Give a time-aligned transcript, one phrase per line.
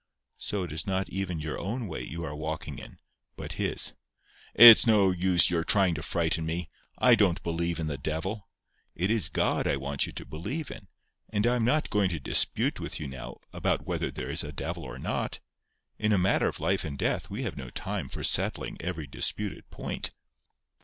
[0.39, 2.97] So it is not even your own way you are walking in,
[3.35, 3.93] but his."
[4.55, 6.71] "It's no use your trying to frighten me.
[6.97, 8.49] I don't believe in the devil."
[8.95, 10.87] "It is God I want you to believe in.
[11.29, 14.51] And I am not going to dispute with you now about whether there is a
[14.51, 15.39] devil or not.
[15.99, 19.69] In a matter of life and death we have no time for settling every disputed
[19.69, 20.09] point."